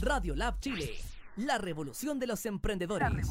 [0.00, 0.94] Radio Lab Chile,
[1.36, 3.28] la revolución de los emprendedores.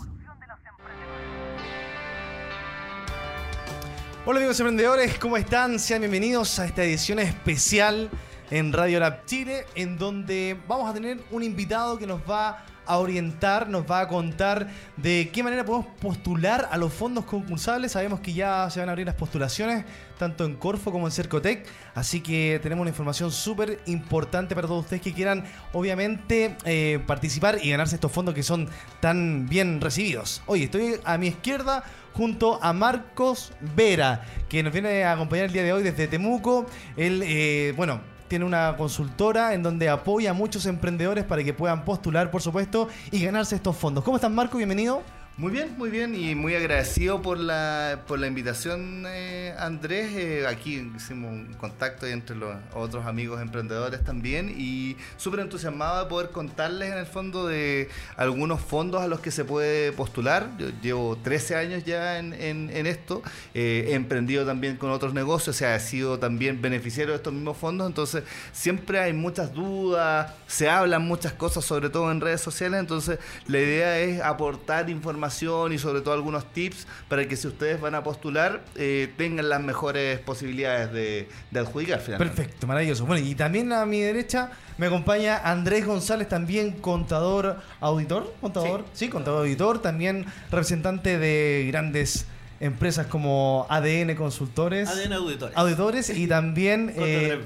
[4.26, 5.80] Hola amigos emprendedores, ¿cómo están?
[5.80, 8.12] Sean bienvenidos a esta edición especial
[8.52, 12.98] en Radio Lab Chile, en donde vamos a tener un invitado que nos va a
[12.98, 14.68] orientar, nos va a contar
[14.98, 17.92] de qué manera podemos postular a los fondos concursables.
[17.92, 19.86] Sabemos que ya se van a abrir las postulaciones,
[20.18, 24.86] tanto en Corfo como en Cercotec, así que tenemos una información súper importante para todos
[24.86, 28.68] ustedes que quieran, obviamente, eh, participar y ganarse estos fondos que son
[29.02, 30.42] tan bien recibidos.
[30.48, 35.54] Oye, estoy a mi izquierda junto a Marcos Vera, que nos viene a acompañar el
[35.54, 36.66] día de hoy desde Temuco.
[36.98, 41.84] Él, eh, bueno, tiene una consultora en donde apoya a muchos emprendedores para que puedan
[41.84, 44.04] postular, por supuesto, y ganarse estos fondos.
[44.06, 44.58] ¿Cómo estás, Marco?
[44.58, 45.04] Bienvenido.
[45.40, 50.12] Muy bien, muy bien y muy agradecido por la, por la invitación, eh, Andrés.
[50.14, 56.10] Eh, aquí hicimos un contacto entre los otros amigos emprendedores también y súper entusiasmado de
[56.10, 60.50] poder contarles en el fondo de algunos fondos a los que se puede postular.
[60.58, 65.56] Yo llevo 13 años ya en, en, esto, eh, he emprendido también con otros negocios,
[65.56, 70.34] o sea, he sido también beneficiario de estos mismos fondos, entonces siempre hay muchas dudas,
[70.48, 75.29] se hablan muchas cosas, sobre todo en redes sociales, entonces la idea es aportar información
[75.30, 79.62] y sobre todo algunos tips para que si ustedes van a postular eh, tengan las
[79.62, 82.36] mejores posibilidades de, adjudicar finalmente.
[82.36, 83.06] Perfecto, maravilloso.
[83.06, 89.10] Bueno, y también a mi derecha me acompaña Andrés González, también contador auditor, contador, sí,
[89.10, 92.26] contador auditor, también representante de grandes
[92.60, 96.94] empresas como ADN Consultores, ADN Auditores, auditores y también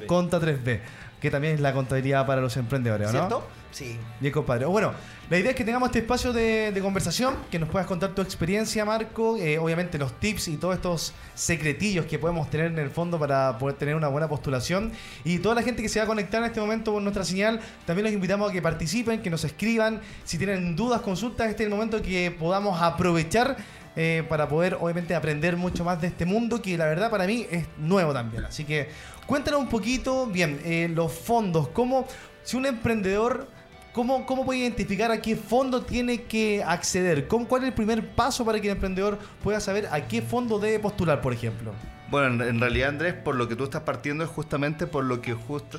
[0.08, 0.82] Conta 3B, eh,
[1.22, 3.12] que también es la contabilidad para los emprendedores, ¿no?
[3.12, 3.48] ¿Cierto?
[3.74, 3.98] Sí.
[4.20, 4.68] Bien, compadre.
[4.68, 4.94] Bueno,
[5.32, 8.86] la idea es que tengamos este espacio de, conversación, que nos puedas contar tu experiencia,
[8.86, 13.18] Marco, eh, obviamente los tips y todos estos secretillos que podemos tener en el fondo
[13.18, 14.92] para poder tener una buena postulación.
[15.24, 17.60] Y toda la gente que se va a conectar en este momento con nuestra señal,
[17.88, 20.02] también los invitamos a que participen, que nos escriban.
[20.24, 23.58] Si tienen dudas, consultas, este es el momento que podamos aprovechar
[23.96, 27.48] eh, para poder obviamente aprender mucho más de este mundo que la verdad para mí
[27.50, 28.46] es nuevo también.
[28.46, 28.90] Así que
[29.26, 32.06] cuéntanos un poquito, bien, eh, los fondos, cómo
[32.44, 33.48] si un emprendedor
[33.94, 37.28] ¿Cómo, ¿Cómo puede identificar a qué fondo tiene que acceder?
[37.28, 40.58] ¿Cómo, ¿Cuál es el primer paso para que el emprendedor pueda saber a qué fondo
[40.58, 41.72] debe postular, por ejemplo?
[42.14, 45.36] Bueno, en, realidad Andrés, por lo que tú estás partiendo es justamente por lo que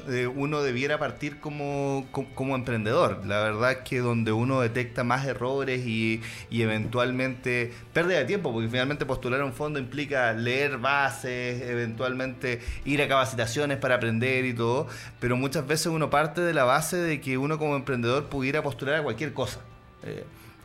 [0.08, 3.24] eh, uno debiera partir como, como, emprendedor.
[3.24, 8.52] La verdad es que donde uno detecta más errores y, y, eventualmente pérdida de tiempo,
[8.52, 14.54] porque finalmente postular un fondo implica leer bases, eventualmente ir a capacitaciones para aprender y
[14.54, 14.88] todo,
[15.20, 18.96] pero muchas veces uno parte de la base de que uno como emprendedor pudiera postular
[18.96, 19.60] a cualquier cosa.
[20.02, 20.24] Eh,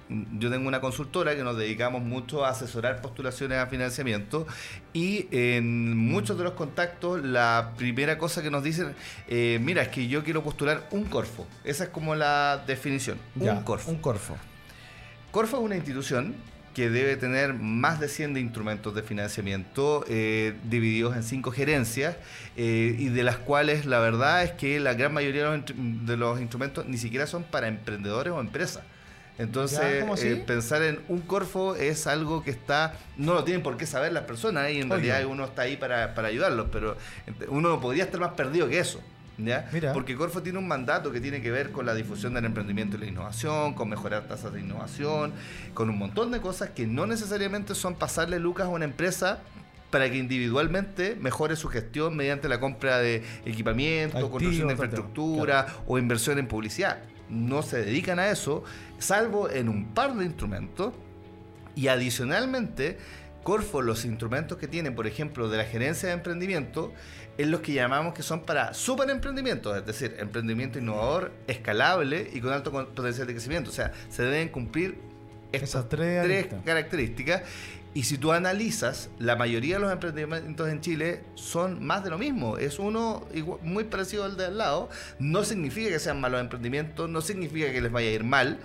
[0.09, 4.47] yo tengo una consultora que nos dedicamos mucho a asesorar postulaciones a financiamiento
[4.93, 8.93] y en muchos de los contactos la primera cosa que nos dicen,
[9.27, 11.47] eh, mira, es que yo quiero postular un Corfo.
[11.63, 13.17] Esa es como la definición.
[13.35, 13.91] un Corfo.
[13.91, 14.37] Un Corfo.
[15.31, 16.35] Corfo es una institución
[16.73, 22.15] que debe tener más de 100 de instrumentos de financiamiento eh, divididos en cinco gerencias
[22.57, 26.85] eh, y de las cuales la verdad es que la gran mayoría de los instrumentos
[26.85, 28.83] ni siquiera son para emprendedores o empresas
[29.39, 33.85] entonces, eh, pensar en un Corfo es algo que está, no lo tienen por qué
[33.85, 36.97] saber las personas y en realidad uno está ahí para, para ayudarlos, pero
[37.47, 39.01] uno podría estar más perdido que eso.
[39.37, 39.69] ¿Ya?
[39.93, 42.99] Porque Corfo tiene un mandato que tiene que ver con la difusión del emprendimiento y
[42.99, 45.31] la innovación, con mejorar tasas de innovación,
[45.73, 49.39] con un montón de cosas que no necesariamente son pasarle lucas a una empresa
[49.89, 55.97] para que individualmente mejore su gestión mediante la compra de equipamiento, construcción de infraestructura o
[55.97, 58.63] inversión en publicidad no se dedican a eso,
[58.97, 60.93] salvo en un par de instrumentos.
[61.75, 62.97] Y adicionalmente,
[63.43, 66.93] Corfo, los instrumentos que tienen, por ejemplo, de la gerencia de emprendimiento,
[67.37, 72.41] es los que llamamos que son para super emprendimientos, es decir, emprendimiento innovador, escalable y
[72.41, 73.69] con alto potencial de crecimiento.
[73.69, 74.97] O sea, se deben cumplir
[75.51, 77.43] estas tres características
[77.93, 82.19] y si tú analizas, la mayoría de los emprendimientos en Chile son más de lo
[82.19, 82.57] mismo.
[82.57, 83.25] Es uno
[83.63, 84.89] muy parecido al de al lado.
[85.17, 88.59] No significa que sean malos emprendimientos, no significa que les vaya a ir mal,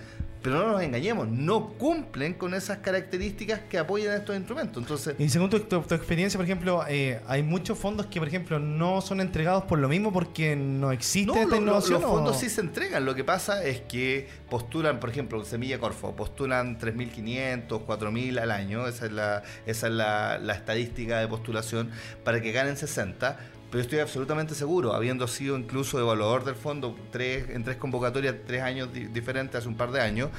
[0.45, 4.79] pero no nos engañemos, no cumplen con esas características que apoyan estos instrumentos.
[4.79, 9.01] Entonces, y según tu, experiencia, por ejemplo, eh, hay muchos fondos que, por ejemplo, no
[9.01, 11.99] son entregados por lo mismo porque no existe esta innovación.
[11.99, 13.05] los fondos sí se entregan.
[13.05, 18.85] Lo que pasa es que postulan, por ejemplo, Semilla Corfo, postulan 3.500, 4.000 al año.
[18.85, 21.89] Esa es la, esa es la, la estadística de postulación
[22.23, 23.39] para que ganen 60
[23.71, 28.61] pero estoy absolutamente seguro, habiendo sido incluso evaluador del fondo tres, en tres convocatorias, tres
[28.61, 30.29] años diferentes, hace un par de años,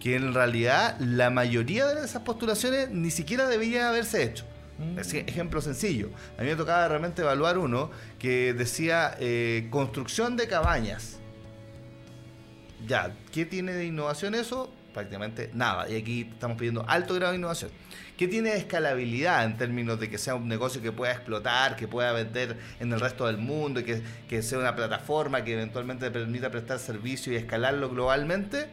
[0.00, 4.44] que en realidad la mayoría de esas postulaciones ni siquiera debía haberse hecho.
[4.80, 4.98] Mm.
[4.98, 6.08] ejemplo sencillo.
[6.38, 11.18] A mí me tocaba realmente evaluar uno que decía eh, construcción de cabañas.
[12.86, 14.72] Ya, ¿qué tiene de innovación eso?
[14.92, 15.88] Prácticamente nada.
[15.88, 17.70] Y aquí estamos pidiendo alto grado de innovación.
[18.16, 22.12] ¿Qué tiene escalabilidad en términos de que sea un negocio que pueda explotar, que pueda
[22.12, 26.50] vender en el resto del mundo, que, que sea una plataforma que eventualmente te permita
[26.50, 28.68] prestar servicio y escalarlo globalmente?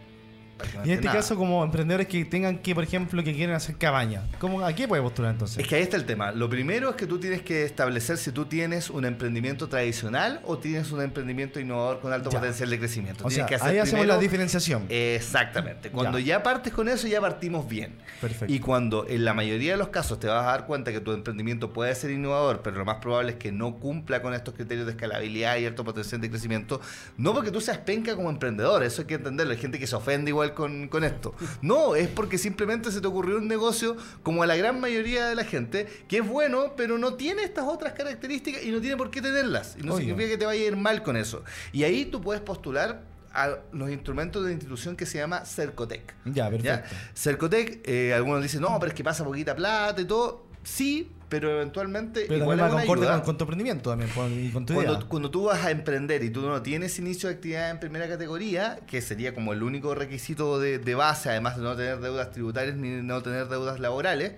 [0.84, 4.24] Y en este caso, como emprendedores que tengan que, por ejemplo, que quieren hacer cabaña,
[4.40, 5.58] ¿cómo, ¿a qué puede postular entonces?
[5.60, 6.32] Es que ahí está el tema.
[6.32, 10.58] Lo primero es que tú tienes que establecer si tú tienes un emprendimiento tradicional o
[10.58, 12.40] tienes un emprendimiento innovador con alto Ya.
[12.40, 13.26] potencial de crecimiento.
[13.26, 14.86] O Tienes sea, que hacer ahí hacemos primero- la diferenciación.
[14.90, 15.90] Exactamente.
[15.90, 16.44] Cuando ya.
[16.44, 17.96] partes con eso, ya partimos bien.
[18.22, 18.54] Perfecto.
[18.54, 21.12] Y cuando en la mayoría de los casos te vas a dar cuenta que tu
[21.12, 24.86] emprendimiento puede ser innovador, pero lo más probable es que no cumpla con estos criterios
[24.86, 26.80] de escalabilidad y alto potencial de crecimiento,
[27.18, 29.52] no porque tú seas penca como emprendedor, eso hay que entenderlo.
[29.54, 31.34] Hay gente que se ofende igual con, con esto.
[31.62, 35.36] No, es porque simplemente se te ocurrió un negocio, como a la gran mayoría de
[35.36, 39.10] la gente, que es bueno, pero no tiene estas otras características y no tiene por
[39.10, 39.76] qué tenerlas.
[39.80, 41.44] Y no significa que te vaya a ir mal con eso.
[41.72, 43.04] Y ahí tú puedes postular
[43.34, 46.16] a los instrumentos de institución que se llama Cercotec.
[46.26, 46.50] Ya, ¿ya?
[46.50, 46.96] perfecto.
[47.14, 50.48] Cercotec, eh, algunos dicen, no, pero es que pasa poquita plata y todo.
[50.64, 53.18] Sí, pero eventualmente Pero igual también va concorde ayuda.
[53.18, 54.86] con, con tu emprendimiento también con- y con tu idea.
[54.86, 58.08] Cuando, cuando tú vas a emprender y tú no tienes inicio de actividad en primera
[58.08, 62.32] categoría, que sería como el único requisito de, de base, además de no tener deudas
[62.32, 64.34] tributarias ni no tener deudas laborales,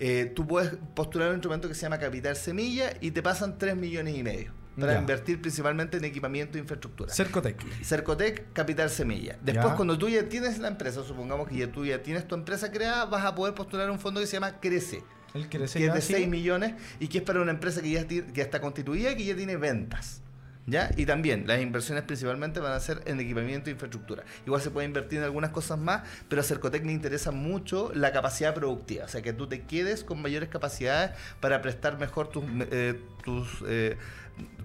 [0.00, 3.76] eh, tú puedes postular un instrumento que se llama Capital Semilla y te pasan 3
[3.76, 5.00] millones y medio para Ya.
[5.00, 7.12] invertir principalmente en equipamiento e infraestructura.
[7.12, 7.60] Cercotec.
[7.82, 9.36] Cercotec, Capital Semilla.
[9.42, 9.74] Después, Ya.
[9.74, 13.06] cuando tú ya tienes la empresa, supongamos que ya tú ya tienes tu empresa creada,
[13.06, 15.02] vas a poder postular un fondo que se llama Crece,
[15.34, 18.06] El que que es de 6 millones y que es para una empresa que ya,
[18.06, 20.22] ti- que ya está constituida y que ya tiene ventas.
[20.66, 20.90] ¿Ya?
[20.98, 24.24] Y también las inversiones principalmente van a ser en equipamiento e infraestructura.
[24.44, 28.12] Igual se puede invertir en algunas cosas más, pero a Cercotec le interesa mucho la
[28.12, 29.06] capacidad productiva.
[29.06, 33.48] O sea, que tú te quedes con mayores capacidades para prestar mejor tus, eh, tus
[33.66, 33.96] eh,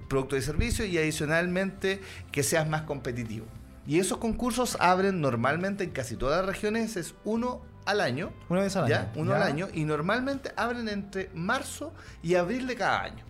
[0.10, 2.02] productos y servicios y adicionalmente
[2.34, 3.46] que seas más competitivo.
[3.88, 8.32] Y esos concursos abren normalmente en casi todas las regiones, es uno al año.
[8.50, 9.02] Una vez al ¿ya?
[9.02, 9.12] año.
[9.16, 9.38] Uno Ya.
[9.38, 9.68] al año.
[9.74, 13.24] Y normalmente abren entre marzo y abril de cada año.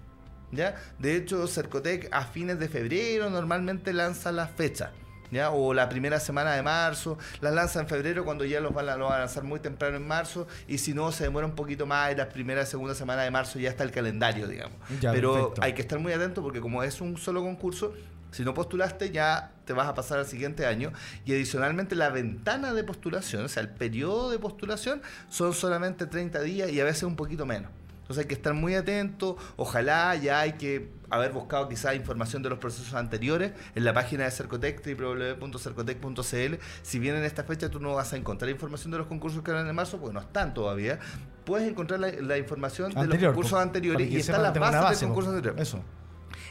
[0.51, 0.75] ¿ya?
[0.99, 4.91] De hecho, Cercotec a fines de febrero normalmente lanza las fechas.
[5.31, 5.49] ¿Ya?
[5.49, 8.95] O la primera semana de marzo, las lanza en febrero cuando ya los van, a,
[8.95, 11.87] los van a lanzar muy temprano en marzo y si no se demora un poquito
[11.87, 14.77] más y la primera segunda semana de marzo ya está el calendario, digamos.
[15.01, 15.63] Ya, Pero perfecto.
[15.63, 17.95] hay que estar muy atento porque como es un solo concurso,
[18.33, 20.91] si no postulaste ya te vas a pasar al siguiente año
[21.25, 26.41] y adicionalmente la ventana de postulación, o sea, el periodo de postulación son solamente 30
[26.41, 27.71] días y a veces un poquito menos.
[28.01, 32.49] Entonces hay que estar muy atento, ojalá ya hay que haber buscado quizás información de
[32.49, 36.55] los procesos anteriores en la página de Cercotec, www.cercotec.cl.
[36.81, 39.51] Si bien en esta fecha tú no vas a encontrar información de los concursos que
[39.51, 40.99] eran en marzo, porque no están todavía,
[41.45, 45.29] puedes encontrar la, la información de los concursos anteriores y están las bases base, concurso
[45.29, 45.37] po.
[45.37, 45.61] anterior.
[45.61, 45.81] Eso.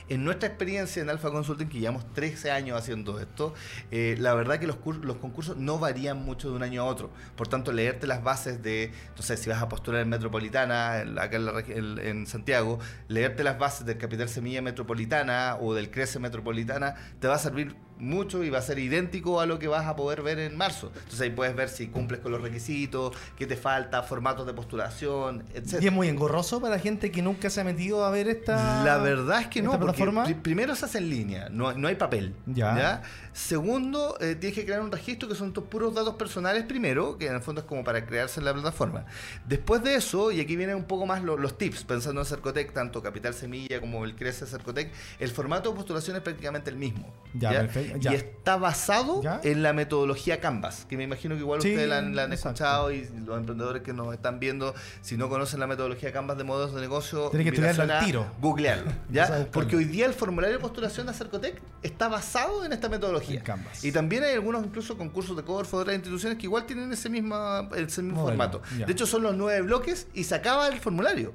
[0.08, 3.54] En nuestra experiencia en Alpha Consulting, que llevamos 13 años haciendo esto,
[3.90, 6.84] eh, la verdad que los, cur- los concursos no varían mucho de un año a
[6.84, 7.10] otro.
[7.36, 11.36] Por tanto, leerte las bases de, no sé, si vas a postular en Metropolitana, acá
[11.36, 12.78] en, la en- en Santiago,
[13.08, 17.74] leerte las bases del Capital Semilla Metropolitana o del Crece Metropolitana, te va a servir
[18.02, 20.90] mucho y va a ser idéntico a lo que vas a poder ver en marzo.
[20.94, 25.44] Entonces ahí puedes ver si cumples con los requisitos, qué te falta, formatos de postulación,
[25.54, 25.78] etc.
[25.82, 28.84] Y es muy engorroso para gente que nunca se ha metido a ver esta.
[28.84, 30.24] La verdad es que no, porque plataforma.
[30.24, 32.34] pri- primero se hace en línea, no, no hay papel.
[32.46, 33.02] Ya.
[33.32, 37.26] Segundo, eh, tienes que crear un registro que son tus puros datos personales primero, que
[37.28, 39.06] en el fondo es como para crearse en la plataforma.
[39.48, 42.72] Después de eso, y aquí vienen un poco más lo- los tips, pensando en Cercotec,
[42.72, 47.12] tanto Capital Semilla como el Crece Cercotec, el formato de postulación es prácticamente el mismo.
[47.34, 48.12] Ya, perfecto, ya.
[48.12, 49.40] Y está basado Ya.
[49.44, 52.32] en la metodología Canvas, que me imagino que igual Sí, ustedes la han, la han
[52.32, 56.44] escuchado y los emprendedores que nos están viendo, si no conocen la metodología Canvas de
[56.44, 58.26] modelos de negocio, Tienen que estudiarlo al tiro.
[58.40, 59.46] Googlearlo, ¿ya?
[59.52, 63.38] Porque hoy día el formulario de postulación de Cercotec está basado en esta metodología.
[63.38, 63.84] En Canvas.
[63.84, 67.08] Y también hay algunos incluso concursos de Corfo de otras instituciones que igual tienen ese
[67.08, 67.36] mismo,
[67.76, 68.62] ese mismo Modelo, formato.
[68.78, 68.86] ya.
[68.86, 71.32] De hecho, son los nueve bloques y se acaba el formulario.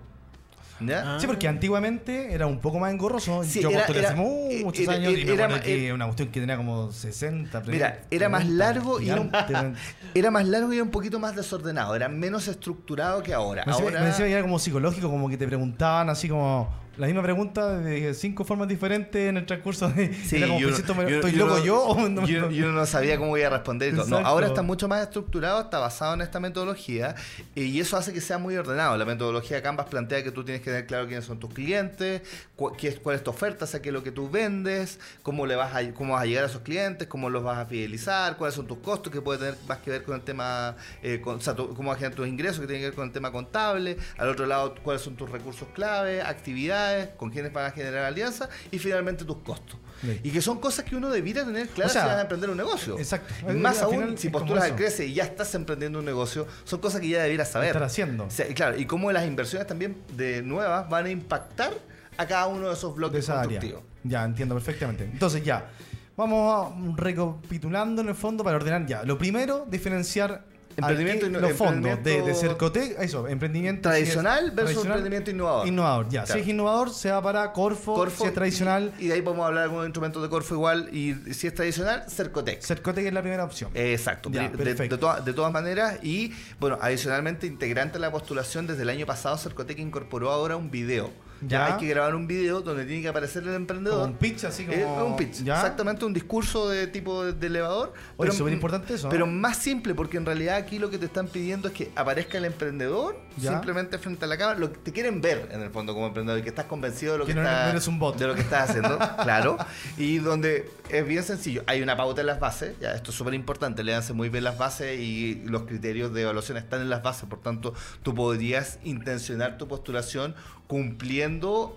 [0.79, 1.19] ¿Ya?
[1.19, 3.43] Sí, porque antiguamente era un poco más engorroso.
[3.43, 4.17] Sí, Yo era- postulé era- hace
[4.63, 7.61] muchos era- años y me era- acuerdo que era- una cuestión que tenía como 60
[7.67, 9.31] Mira, era más largo y era un-.
[10.13, 13.63] Era más largo y era un poquito más desordenado, era menos estructurado que ahora.
[13.65, 16.69] Me decía, ahora me decía que era como psicológico, como que te preguntaban así como
[16.97, 20.13] la misma pregunta de cinco formas diferentes en el transcurso de.
[20.13, 21.81] Sí, era como, y uno- "Felicito, me- y uno- ¿estoy loco yo?
[21.83, 23.93] o no me- y uno- y uno no sabía cómo iba a responder.
[23.93, 27.15] No, ahora está mucho más estructurado, está basado en esta metodología
[27.55, 28.97] eh, y eso hace que sea muy ordenado.
[28.97, 32.21] La metodología Canvas plantea que tú tienes que tener claro quiénes son tus clientes,
[32.55, 34.99] cu- qué es, cuál es tu oferta, o sea, qué es lo que tú vendes,
[35.23, 37.65] cómo, le vas a, cómo vas a llegar a esos clientes, cómo los vas a
[37.65, 41.21] fidelizar, cuáles son tus costos, que puede tener más que ver con el tema, eh,
[41.21, 43.05] con- o sea, tu- cómo vas a generar tus ingresos, que tiene que ver con
[43.07, 43.97] el tema contable.
[44.17, 46.86] Al otro lado, cuáles son tus recursos clave, actividades
[47.17, 49.77] con quiénes van a generar alianzas y finalmente tus costos.
[50.01, 50.19] Sí.
[50.23, 52.49] Y que son cosas que uno debiera tener claras O sea, si vas a emprender
[52.49, 52.99] un negocio.
[52.99, 53.33] exacto.
[53.49, 54.75] Y más aún, final si postulas al.
[54.75, 57.69] Crece y ya estás emprendiendo un negocio, son cosas que ya debieras saber.
[57.69, 58.25] Estar haciendo.
[58.25, 61.73] O sea, y claro, y cómo las inversiones también de nuevas van a impactar
[62.17, 63.43] a cada uno de esos de bloques área.
[63.43, 63.83] constructivos.
[64.03, 65.05] Ya, entiendo perfectamente.
[65.05, 65.69] Entonces, ya.
[66.15, 69.03] Vamos recapitulando en el fondo para ordenar ya.
[69.03, 70.45] Lo primero, diferenciar
[70.77, 74.97] Emprendimiento a los fondos de, de emprendimiento- Cercotec, eso, emprendimiento Tradicional si es versus tradicional,
[74.99, 75.67] emprendimiento innovador.
[75.67, 76.23] Innovador, ya.
[76.23, 76.33] Claro.
[76.33, 79.21] Si es innovador, se va para Corfo, Corfo si es tradicional, Y, y de ahí
[79.23, 80.89] podemos hablar de algunos instrumentos de Corfo igual.
[80.95, 82.61] Y si es tradicional, Cercotec.
[82.61, 83.71] Cercotec es la primera opción.
[83.73, 85.97] Eh, Exacto, Ya, de, de, toa- de todas maneras.
[86.03, 90.69] Y bueno, adicionalmente, integrante de la postulación, desde el año pasado, Cercotec incorporó ahora un
[90.69, 91.09] video.
[91.41, 93.99] Ya, hay que grabar un video donde tiene que aparecer el emprendedor.
[94.01, 95.55] Como un pitch, así como- Eh, un pitch, ya.
[95.55, 97.93] exactamente un discurso de tipo de, de elevador.
[98.17, 99.11] Oye, súper importante eso, ¿no?
[99.11, 102.37] Pero más simple, porque en realidad aquí lo que te están pidiendo es que aparezca
[102.37, 103.51] el emprendedor Ya.
[103.51, 104.57] simplemente frente a la cámara.
[104.59, 107.19] Lo que te quieren ver en el fondo como emprendedor y que estás convencido de
[107.19, 108.17] lo que, Que no- estás- no eres un bot.
[108.17, 109.57] de lo que estás haciendo, claro.
[109.97, 111.63] Y donde es bien sencillo.
[111.67, 114.57] Hay una pauta en las bases, ya esto es súper importante, léanse muy bien las
[114.57, 119.57] bases y los criterios de evaluación están en las bases, por tanto, tú podrías intencionar
[119.57, 120.33] tu postulación
[120.67, 121.26] cumpliendo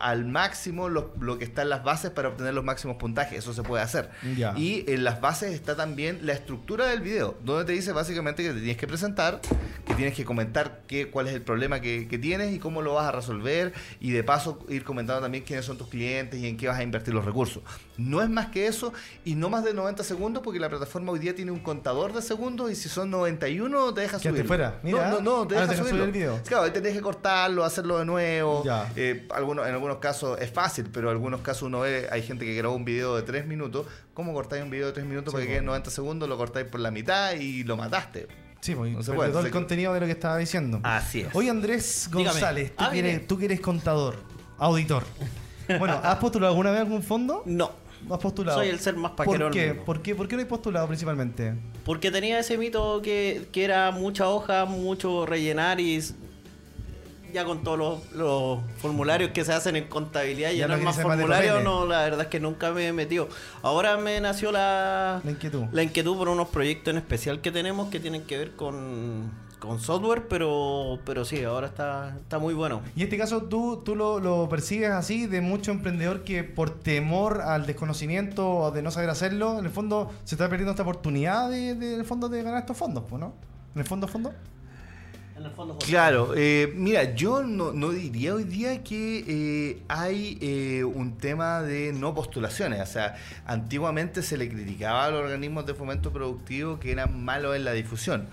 [0.00, 3.52] al máximo lo, lo que está en las bases para obtener los máximos puntajes, eso
[3.52, 4.10] se puede hacer.
[4.36, 4.54] Ya.
[4.56, 8.50] Y en las bases está también la estructura del video, donde te dice básicamente que
[8.50, 9.40] te tienes que presentar,
[9.86, 12.94] que tienes que comentar qué, cuál es el problema que, que tienes y cómo lo
[12.94, 16.56] vas a resolver, y de paso ir comentando también quiénes son tus clientes y en
[16.56, 17.62] qué vas a invertir los recursos.
[17.96, 18.92] No es más que eso,
[19.24, 22.22] y no más de 90 segundos, porque la plataforma hoy día tiene un contador de
[22.22, 24.46] segundos, y si son 91 te deja subir.
[24.46, 25.10] fuera, mira.
[25.10, 26.40] no, no, no, te Ahora deja subir el video.
[26.46, 28.62] Claro, ahí tenés que cortarlo, hacerlo de nuevo.
[28.64, 28.90] Ya.
[28.96, 32.44] Eh, algunos, en algunos casos es fácil, pero en algunos casos uno ve, hay gente
[32.44, 33.86] que grabó un video de 3 minutos.
[34.14, 35.54] ¿Cómo cortáis un video de 3 minutos Sí, para que po.
[35.54, 36.28] quede 90 segundos?
[36.28, 38.28] Lo cortáis por la mitad y lo mataste.
[38.60, 40.80] Sí, pues, No se puede, todo el contenido de lo que estaba diciendo.
[40.82, 41.28] Así es.
[41.34, 42.08] Oye, Andrés.
[42.12, 43.26] González, tú, Ah, que eres, viene.
[43.26, 44.16] tú que eres contador,
[44.58, 45.04] auditor.
[45.78, 47.42] Bueno, ¿has postulado alguna vez algún fondo?
[47.46, 47.72] No,
[48.10, 48.58] ¿Has postulado?
[48.58, 49.68] Soy el ser más paquero ¿Por del qué?
[49.68, 49.84] mundo.
[49.84, 50.14] ¿Por qué?
[50.14, 51.54] ¿Por qué no has postulado principalmente?
[51.84, 55.96] porque tenía ese mito que, que era mucha hoja, mucho rellenar y
[57.32, 61.00] ya con todos los, los formularios que se hacen en contabilidad y Ya no más
[61.00, 63.28] formularios, no, la verdad es que nunca me he metido.
[63.62, 65.64] Ahora me nació la, La inquietud.
[65.72, 69.78] la inquietud por unos proyectos en especial que tenemos que tienen que ver con, con
[69.80, 72.80] software, pero, pero sí, ahora está, está muy bueno.
[72.96, 76.70] Y en este caso, ¿tú, tú lo, lo percibes así de mucho emprendedor que por
[76.80, 80.82] temor al desconocimiento o de no saber hacerlo, en el fondo se está perdiendo esta
[80.82, 83.34] oportunidad de, de- en el fondo de ganar estos fondos, pues, ¿no?
[83.74, 84.32] En el fondo, fondo.
[85.86, 91.62] Claro, eh, mira, yo no, no diría hoy día que eh, hay eh, un tema
[91.62, 92.80] de no postulaciones.
[92.80, 93.16] O sea,
[93.46, 97.72] antiguamente se le criticaba a los organismos de fomento productivo que eran malos en la
[97.72, 98.28] difusión.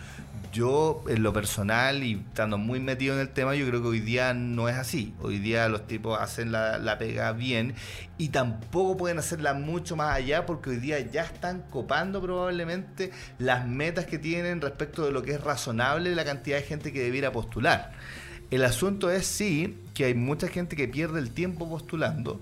[0.51, 3.99] Yo, en lo personal y estando muy metido en el tema, yo creo que hoy
[3.99, 5.13] día no es así.
[5.21, 7.75] Hoy día los tipos hacen la, la pega bien
[8.17, 13.67] y tampoco pueden hacerla mucho más allá porque hoy día ya están copando probablemente las
[13.67, 17.31] metas que tienen respecto de lo que es razonable la cantidad de gente que debiera
[17.31, 17.93] postular.
[18.49, 22.39] El asunto es sí que hay mucha gente que pierde el tiempo postulando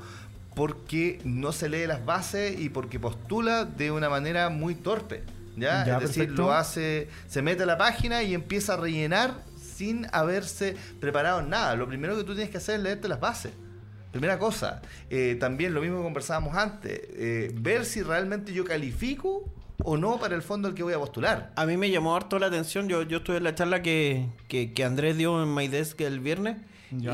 [0.56, 5.24] porque no se lee las bases y porque postula de una manera muy torpe.
[5.56, 5.86] ¿Ya?
[5.86, 6.42] Ya, es decir, perfecto.
[6.44, 9.34] lo hace, se mete a la página y empieza a rellenar
[9.76, 11.76] sin haberse preparado en nada.
[11.76, 13.52] Lo primero que tú tienes que hacer es leerte las bases.
[14.12, 19.44] Primera cosa, eh, también lo mismo que conversábamos antes, eh, ver si realmente yo califico
[19.84, 21.52] o no para el fondo al que voy a postular.
[21.58, 22.88] A mí me llamó harto la atención.
[22.88, 26.56] Yo, yo estuve en la charla que, que, que Andrés dio en MyDesk el viernes.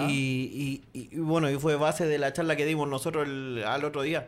[0.08, 4.04] Y- y bueno, y fue base de la charla que dimos nosotros el- al otro
[4.04, 4.28] día.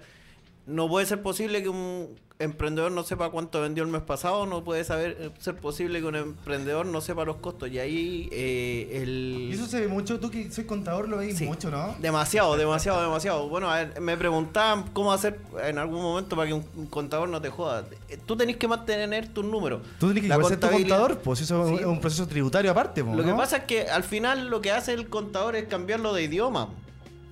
[0.65, 4.63] No puede ser posible que un emprendedor no sepa cuánto vendió el mes pasado, no
[4.63, 7.69] puede saber eh, ser posible que un emprendedor no sepa los costos.
[7.71, 9.47] Y ahí eh, el...
[9.49, 11.45] Y eso se ve mucho, tú que soy contador lo veis Sí.
[11.45, 11.95] mucho, ¿no?
[11.99, 13.49] Demasiado, demasiado, demasiado.
[13.49, 17.29] Bueno, a ver, me preguntaban cómo hacer en algún momento para que un, un contador
[17.29, 17.85] no te joda.
[18.09, 19.81] Eh, Tú tenés que mantener tus números.
[19.99, 21.75] Tú tienes que ser tu contador, pues eso Sí.
[21.79, 24.71] es un proceso tributario aparte, pues, Lo que pasa es que al final lo que
[24.71, 26.69] hace el contador es cambiarlo de idioma.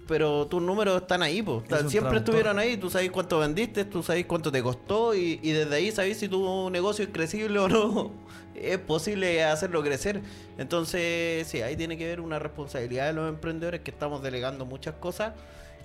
[0.08, 1.64] Pero tus números están ahí, pues.
[1.70, 2.78] Es Siempre estuvieron ahí.
[2.78, 6.28] Tú sabes cuánto vendiste, tú sabes cuánto te costó y, y desde ahí sabes si
[6.28, 8.12] tu negocio es crecible o no.
[8.54, 10.22] Es posible hacerlo crecer.
[10.58, 14.96] Entonces, sí, ahí tiene que ver una responsabilidad de los emprendedores que estamos delegando muchas
[14.96, 15.34] cosas.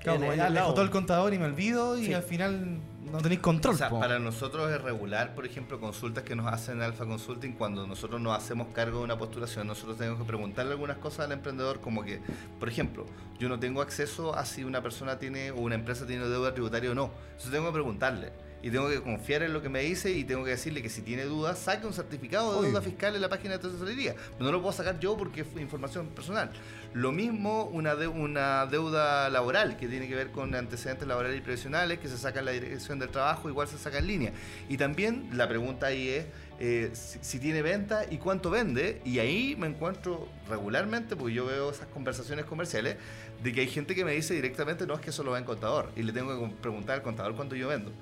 [0.00, 2.22] Claro, en- como en ya el le todo el contador y me olvido y al
[2.22, 2.78] final
[3.10, 3.74] no tenéis control.
[3.74, 7.52] O sea, para nosotros es regular, por ejemplo, consultas que nos hacen en Alpha Consulting,
[7.52, 11.32] cuando nosotros nos hacemos cargo de una postulación, nosotros tenemos que preguntarle algunas cosas al
[11.32, 12.20] emprendedor, como que,
[12.58, 13.06] por ejemplo,
[13.38, 16.90] yo no tengo acceso a si una persona tiene o una empresa tiene deuda tributaria
[16.90, 17.10] o no.
[17.38, 18.32] Eso tengo que preguntarle.
[18.62, 21.02] Y tengo que confiar en lo que me dice y tengo que decirle que si
[21.02, 22.68] tiene dudas, saque un certificado de Obvio.
[22.70, 24.14] deuda fiscal en la página de tesorería.
[24.14, 26.50] Pero no lo puedo sacar yo porque es información personal.
[26.92, 31.42] Lo mismo una, de- una deuda laboral que tiene que ver con antecedentes laborales y
[31.42, 34.32] previsionales que se saca en la dirección del trabajo, igual se saca en línea.
[34.68, 36.24] Y también la pregunta ahí es
[36.58, 39.00] eh, si, si tiene venta y cuánto vende.
[39.04, 42.96] Y ahí me encuentro regularmente, porque yo veo esas conversaciones comerciales,
[43.42, 45.44] de que hay gente que me dice directamente, no es que eso lo ve en
[45.44, 45.92] contador.
[45.94, 47.92] Y le tengo que preguntar al contador cuánto yo vendo.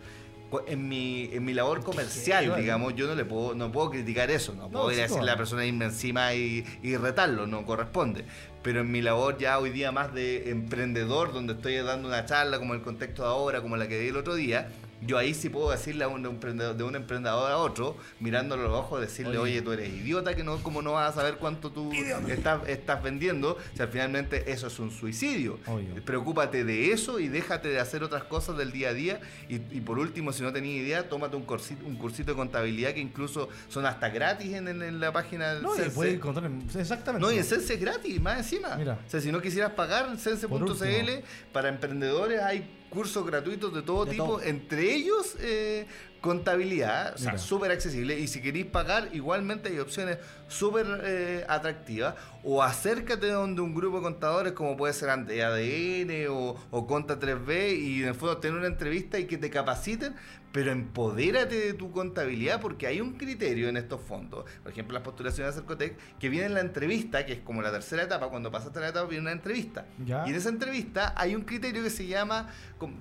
[0.67, 4.55] En mi, en mi labor comercial, digamos, yo no le puedo, no puedo criticar eso,
[4.55, 7.65] no, puedo ir sí, a decirle a la persona irme encima y, y retarlo, no
[7.65, 8.25] corresponde.
[8.63, 12.59] Pero en mi labor ya hoy día más de emprendedor, donde estoy dando una charla
[12.59, 14.69] como el contexto de ahora, como la que di el otro día,
[15.07, 18.69] yo ahí sí puedo decirle a un emprendedor, de un emprendedor a otro, mirándolo a
[18.69, 21.71] los ojos, decirle, oye, tú eres idiota, que no, como no vas a saber cuánto
[21.71, 21.91] tú
[22.29, 25.59] estás, estás vendiendo, si al finalmente eso es un suicidio.
[26.05, 29.21] Preocúpate de eso y déjate de hacer otras cosas del día a día.
[29.49, 32.93] Y, y por último, si no tenías idea, tómate un cursito, un cursito de contabilidad
[32.95, 35.91] que incluso son hasta gratis en, en- en la página del No, y Sense.
[35.95, 37.27] puede encontrar en- exactamente.
[37.27, 38.77] No, y en Sense es gratis, más encima.
[38.77, 38.99] Mira.
[39.07, 41.11] O sea, si no quisieras pagar, sense.cl,
[41.53, 44.43] para emprendedores hay cursos gratuitos de todo De tipo, todo.
[44.43, 45.87] entre ellos eh,
[46.25, 48.19] contabilidad, o sea, súper accesible.
[48.19, 50.17] Y si queréis pagar, igualmente hay opciones
[50.49, 52.15] súper eh, atractivas.
[52.43, 57.21] O acércate donde un grupo de contadores como puede ser ante ADN o, o Conta
[57.21, 60.15] 3B y en el fondo tener una entrevista y que te capaciten,
[60.55, 64.45] pero empodérate de tu contabilidad porque hay un criterio en estos fondos.
[64.63, 67.73] Por ejemplo, las postulaciones de Cercotec, que viene en la entrevista, que es como la
[67.73, 69.85] tercera etapa, cuando pasaste la etapa viene una entrevista.
[70.07, 70.23] Ya.
[70.25, 72.51] Y en esa entrevista hay un criterio que se llama,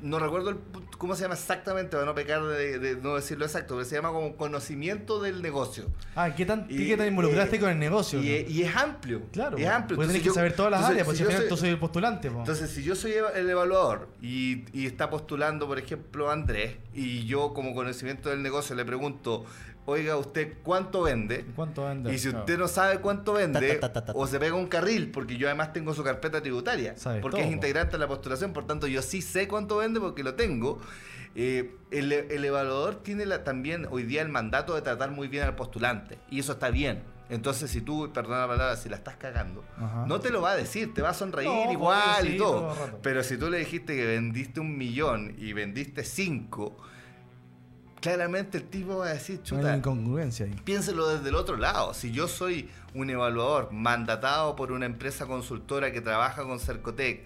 [0.01, 0.57] no recuerdo el
[0.97, 4.10] cómo se llama exactamente, para no pecar de, de no decirlo exacto, pero se llama
[4.12, 5.86] como conocimiento del negocio.
[6.15, 8.22] Ah, ¿qué tan, Y- qué tan involucraste eh, con el negocio?
[8.22, 8.32] Y, no?
[8.36, 9.22] es- y es amplio.
[9.32, 9.96] Claro, es amplio.
[9.98, 11.58] Porque Entonces tenés que yo- saber todas las entonces, áreas, pues si final soy- tú
[11.58, 12.29] soy el postulante.
[12.32, 12.39] po.
[12.39, 17.53] entonces, si yo soy el evaluador y, y está postulando, por ejemplo, Andrés, y yo
[17.53, 19.46] como conocimiento del negocio le pregunto,
[19.86, 21.43] oiga, ¿usted cuánto vende?
[21.58, 22.13] ¿Cuánto vende?
[22.13, 24.13] Y si usted no sabe cuánto vende, Ta, ta, ta, ta, ta.
[24.17, 27.51] o se pega un carril, porque yo además tengo su carpeta tributaria, porque todo, es
[27.51, 30.79] integrante de la postulación, por tanto yo sí sé cuánto vende porque lo tengo.
[31.35, 35.43] Eh, el, el evaluador tiene la- también hoy día el mandato de tratar muy bien
[35.43, 37.01] al postulante, y eso está bien.
[37.29, 40.05] Entonces, si tú, perdona la palabra, si la estás cagando, Ajá.
[40.08, 42.75] no te lo va a decir, te va a sonreír No, igual y todo.
[43.01, 46.77] Pero si tú le dijiste que vendiste un millón y vendiste cinco,
[48.01, 50.55] claramente el tipo va a decir, No hay chuta, incongruencia ahí.
[50.65, 51.93] piénselo desde el otro lado.
[51.93, 57.23] Si yo soy un evaluador mandatado por una empresa consultora que trabaja con Cercotec,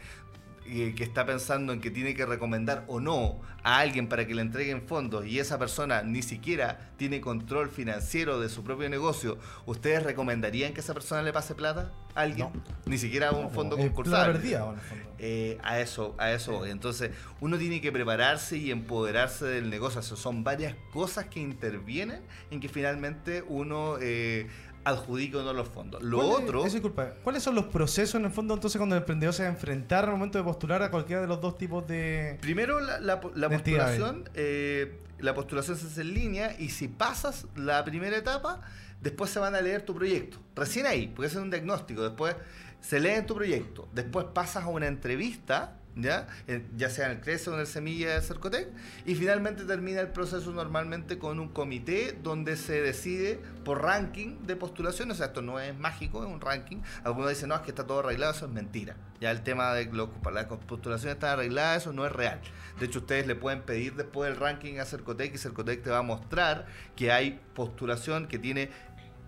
[0.67, 4.41] que está pensando en que tiene que recomendar o no a alguien para que le
[4.41, 10.03] entreguen fondos y esa persona ni siquiera tiene control financiero de su propio negocio, ¿ustedes
[10.03, 12.49] recomendarían que esa persona le pase plata a alguien?
[12.53, 12.61] No.
[12.85, 14.33] Ni siquiera a un No, fondo concursable.
[14.33, 14.81] perdida, fondo.
[15.19, 16.65] Eh, a eso, a eso.
[16.65, 19.99] Entonces, uno tiene que prepararse y empoderarse del negocio.
[19.99, 24.47] O sea, son varias cosas que intervienen en que finalmente uno eh,
[24.89, 26.01] adjudique o no los fondos.
[26.01, 28.95] Lo ¿Cuál es- otro, eso, disculpa, ¿Cuáles son los procesos en el fondo entonces cuando
[28.95, 31.57] el emprendedor se va a enfrentar al momento de postular a cualquiera de los dos
[31.57, 32.37] tipos de...
[32.41, 38.17] primero la, postulación, eh, la postulación se hace en línea y si pasas la primera
[38.17, 38.61] etapa,
[39.01, 40.37] después se van a leer tu proyecto.
[40.55, 42.03] Recién ahí, porque es un diagnóstico.
[42.03, 42.35] Después
[42.81, 43.87] se lee tu proyecto.
[43.93, 45.76] Después pasas a una entrevista.
[45.99, 46.27] ¿Ya?
[46.47, 48.67] Eh, ya sea en el CRECE o en el Semilla de Cercotec,
[49.05, 54.55] y finalmente termina el proceso normalmente con un comité donde se decide por ranking de
[54.55, 55.15] postulaciones.
[55.15, 56.77] O sea, esto no es mágico, es un ranking.
[57.03, 58.95] Algunos dicen, no, es que está todo arreglado, eso es mentira.
[59.19, 62.39] Ya el tema de lo- las postulaciones están arregladas, eso no es real.
[62.79, 65.97] De hecho, ustedes le pueden pedir después el ranking a Cercotec y Cercotec te va
[65.97, 68.69] a mostrar que hay postulación que tiene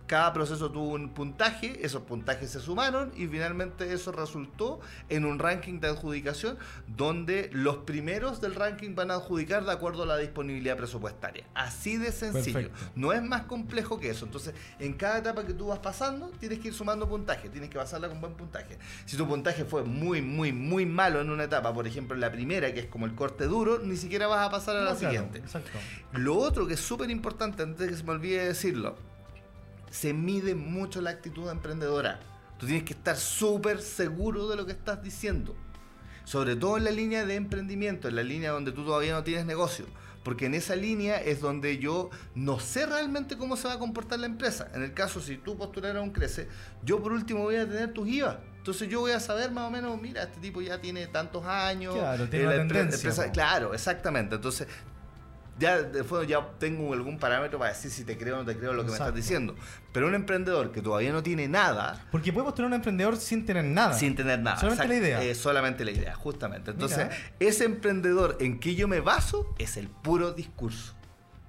[0.10, 5.38] cada proceso tuvo un puntaje, esos puntajes se sumaron y finalmente eso resultó en un
[5.38, 10.18] ranking de adjudicación donde los primeros del ranking van a adjudicar de acuerdo a la
[10.18, 11.46] disponibilidad presupuestaria.
[11.54, 12.54] Así de sencillo.
[12.54, 12.92] Perfecto.
[12.96, 14.26] No es más complejo que eso.
[14.26, 17.78] Entonces, en cada etapa que tú vas pasando, tienes que ir sumando puntaje, tienes que
[17.78, 18.80] pasarla con buen puntaje.
[19.06, 22.32] Si tu puntaje fue muy, muy, muy malo en una etapa, por ejemplo en la
[22.32, 25.00] primera, que es como el corte duro, ni siquiera vas a pasar a la claro,
[25.00, 25.38] siguiente.
[25.38, 25.78] Exacto.
[26.14, 28.98] Lo otro que es súper importante, antes de que se me olvide decirlo,
[29.90, 32.20] se mide mucho la actitud emprendedora.
[32.58, 35.56] Tú tienes que estar súper seguro de lo que estás diciendo.
[36.26, 39.46] Sobre todo en la línea de emprendimiento, en la línea donde tú todavía no tienes
[39.46, 39.86] negocio.
[40.24, 44.20] Porque en esa línea es donde yo no sé realmente cómo se va a comportar
[44.20, 44.68] la empresa.
[44.76, 46.48] En el caso, si tú postularas un crece,
[46.84, 48.42] yo por último voy a tener tus IVA.
[48.58, 51.96] Entonces yo voy a saber más o menos, mira, este tipo ya tiene tantos años.
[51.96, 54.36] Claro, tiene eh, la tendencia, empresa- claro, exactamente.
[54.36, 54.68] Entonces,
[55.60, 58.58] ya de fondo ya tengo algún parámetro para decir si te creo o no te
[58.58, 59.56] creo lo que me estás diciendo.
[59.92, 63.66] Pero un emprendedor que todavía no tiene nada, Porque puede postular un emprendedor sin tener
[63.66, 63.94] nada.
[63.94, 64.58] sin tener nada.
[64.58, 65.24] Solamente la idea.
[65.24, 66.72] Eh, solamente la idea, justamente.
[66.72, 67.18] Entonces, Mira.
[67.40, 70.96] ese emprendedor en que yo me baso es el puro discurso.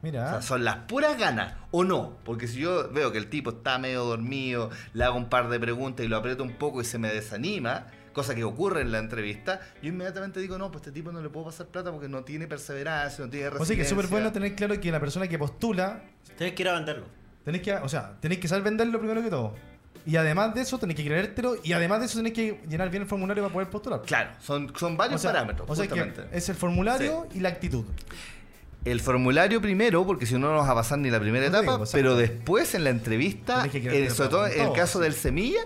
[0.02, 0.26] Mira.
[0.26, 2.16] O sea, son las puras ganas, o no.
[2.24, 5.60] Porque si yo veo que el tipo está medio dormido, le hago un par de
[5.60, 8.98] preguntas y lo aprieto un poco y se me desanima, cosa que ocurre en la
[8.98, 12.22] entrevista, yo inmediatamente digo, no, pues este tipo no le puedo pasar plata porque no
[12.24, 13.96] tiene perseverancia, no tiene O sea que es resiliencia.
[13.96, 16.02] súper bueno tener claro que la persona que postula,
[16.36, 17.06] Tienes que ir a venderlo.
[17.44, 19.54] tenéis que, o sea, tenéis que saber venderlo primero que todo.
[20.06, 21.56] Y además de eso, tenéis que creértelo.
[21.62, 24.00] Y además de eso, tenéis que llenar bien el formulario para poder postular.
[24.02, 25.68] Claro, son, son varios o sea, parámetros.
[25.68, 26.36] O sea que justamente.
[26.36, 27.84] es el formulario y la actitud.
[28.86, 31.58] El formulario primero, porque si no no nos va a pasar ni la primera No
[31.58, 35.04] etapa, digo, pero después en la entrevista, Tenés eh, sobre todo en el caso sí.
[35.04, 35.60] del semilla,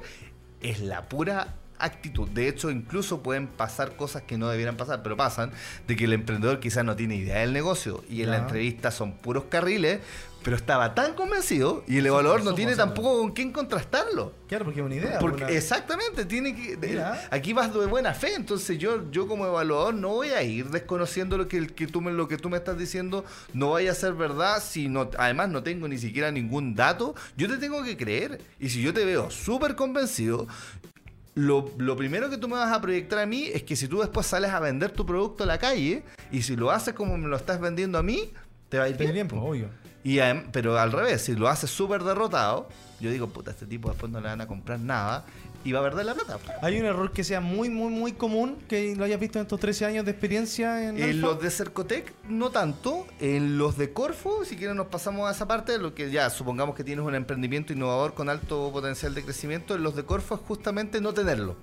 [0.60, 2.28] es la pura actitud.
[2.28, 5.52] De hecho, incluso pueden pasar cosas que no debieran pasar, pero pasan,
[5.86, 9.12] de que el emprendedor quizás no tiene idea del negocio y en la entrevista son
[9.12, 10.00] puros carriles,
[10.44, 14.34] pero estaba tan convencido y el evaluador no tiene tampoco con quién contrastarlo.
[14.46, 15.18] Claro, porque es una idea.
[15.18, 16.76] Porque exactamente, tiene que.
[16.76, 17.28] Mira.
[17.30, 21.38] aquí vas de buena fe, entonces yo, yo como evaluador no voy a ir desconociendo
[21.38, 24.62] lo que tú me, lo que tú me estás diciendo, no vaya a ser verdad,
[24.62, 28.38] si no, además no tengo ni siquiera ningún dato, yo te tengo que creer.
[28.60, 30.46] Y si yo te veo súper convencido,
[31.34, 34.00] lo, lo primero que tú me vas a proyectar a mí es que si tú
[34.00, 37.28] después sales a vender tu producto a la calle, y si lo haces como me
[37.28, 38.30] lo estás vendiendo a mí,
[38.68, 39.12] te va a ir bien.
[39.12, 39.68] bien, pues, obvio.
[40.04, 40.18] Y
[40.52, 42.68] pero al revés, si lo haces súper derrotado,
[43.00, 45.24] yo digo, puta, este tipo después no le van a comprar nada
[45.64, 46.38] y va a perder la plata.
[46.62, 49.58] Hay un error que sea muy, muy, muy común que lo hayas visto en estos
[49.58, 51.02] 13 años de experiencia en.
[51.02, 53.06] En los de Cercotec, no tanto.
[53.18, 56.74] En los de Corfo, si quieren nos pasamos a esa parte, lo que ya supongamos
[56.74, 60.40] que tienes un emprendimiento innovador con alto potencial de crecimiento, en los de Corfo es
[60.42, 61.56] justamente no tenerlo.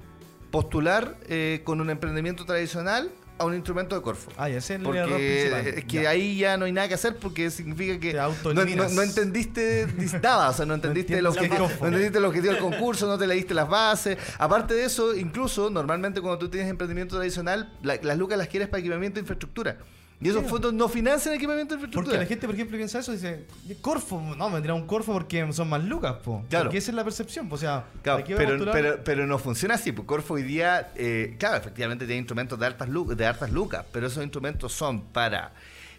[0.50, 4.32] Postular eh, con un emprendimiento tradicional a un instrumento de Corfo.
[4.38, 5.68] Ah, ya ese es el Porque principal.
[5.68, 6.10] es que Ya.
[6.10, 8.92] ahí ya no hay nada que hacer porque significa que no, no, autoeliminas.
[8.94, 9.88] no entendiste
[10.22, 13.28] nada, o sea, no entendiste, el, objetivo, no entendiste el objetivo del concurso, no te
[13.28, 14.18] leíste las bases.
[14.38, 18.70] Aparte de eso, incluso normalmente cuando tú tienes emprendimiento tradicional, la- las lucas las quieres
[18.70, 19.78] para equipamiento e infraestructura.
[20.22, 22.20] Y esos fondos no financian equipamiento e Porque infraestructura.
[22.20, 23.46] la gente, por ejemplo, piensa eso y dice,
[23.82, 26.46] Corfo, no, me dirá un Corfo porque son más lucas, po.
[26.48, 26.66] Claro.
[26.66, 27.56] Porque esa es la percepción, po.
[27.56, 29.92] o sea, Claro, ¿para qué voy a pero, pero, pero no funciona así.
[29.92, 34.08] Porque Corfo hoy día, eh, claro, efectivamente tiene instrumentos de altas, de altas lucas, pero
[34.08, 35.54] esos instrumentos son para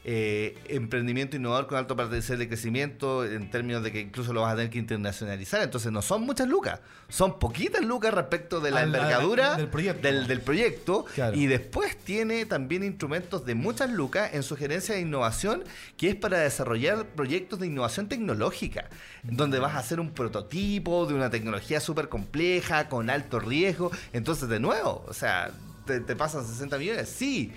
[0.04, 4.54] eh, emprendimiento innovador con alto potencial de crecimiento, en términos de que incluso lo vas
[4.54, 5.62] a tener que internacionalizar.
[5.62, 10.02] Entonces no son muchas lucas, son poquitas lucas respecto de la envergadura del proyecto.
[10.02, 11.04] Del, del proyecto.
[11.14, 11.36] Claro.
[11.36, 15.62] Y después tiene también instrumentos de muchas lucas en su gerencia de innovación,
[15.96, 18.88] que es para desarrollar proyectos de innovación tecnológica,
[19.22, 23.90] donde vas a hacer un prototipo de una tecnología súper compleja, con alto riesgo.
[24.12, 25.52] Entonces, de nuevo, o sea,
[25.86, 27.08] ¿te, te pasan 60 millones?
[27.08, 27.52] Sí,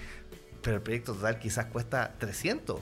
[0.66, 2.82] pero el proyecto total quizás cuesta 300.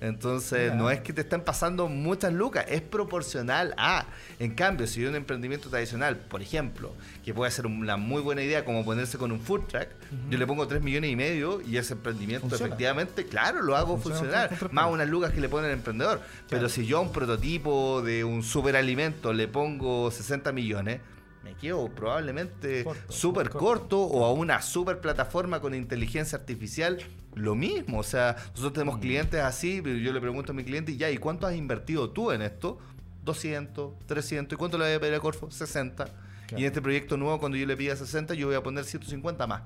[0.00, 4.06] Entonces, no es que te estén pasando muchas lucas, es proporcional a.
[4.38, 8.42] En cambio, si hay un emprendimiento tradicional, por ejemplo, que puede ser una muy buena
[8.42, 9.88] idea como ponerse con un food truck,
[10.30, 12.66] yo le pongo 3 millones y medio y ese emprendimiento Funciona.
[12.66, 14.72] efectivamente, claro, lo hago Funciona funcionar.
[14.72, 16.22] Más unas lucas que le pone el emprendedor.
[16.48, 21.00] Pero si yo a un prototipo de un superalimento le pongo 60 millones,
[21.48, 23.58] me quedo probablemente súper corto.
[23.58, 26.98] corto o a una super plataforma con inteligencia artificial,
[27.34, 27.98] lo mismo.
[28.00, 29.00] O sea, nosotros tenemos Mm.
[29.00, 32.32] clientes así, pero yo le pregunto a mi cliente, ya, ¿y cuánto has invertido tú
[32.32, 32.78] en esto?
[33.24, 34.56] 200, 300.
[34.56, 35.50] ¿Y cuánto le voy a pedir a Corfo?
[35.50, 36.04] 60.
[36.04, 36.18] Claro.
[36.50, 39.46] Y en este proyecto nuevo, cuando yo le pida 60, yo voy a poner 150
[39.46, 39.62] más.